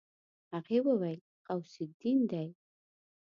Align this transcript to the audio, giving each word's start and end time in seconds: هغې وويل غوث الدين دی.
هغې 0.53 0.77
وويل 0.87 1.19
غوث 1.45 1.73
الدين 1.85 2.19
دی. 2.31 2.47